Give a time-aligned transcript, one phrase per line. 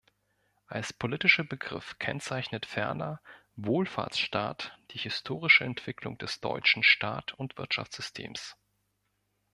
[0.65, 3.21] Als politischer Begriff kennzeichnet ferner
[3.55, 8.55] Wohlfahrtsstaat die historische Entwicklung des deutschen Staat- und Wirtschaftssystems.